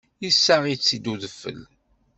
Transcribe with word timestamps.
Yessaɣ-itt-id 0.23 1.05
udfel. 1.13 1.61